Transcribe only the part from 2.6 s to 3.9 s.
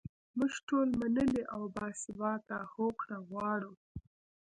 هوکړه غواړو.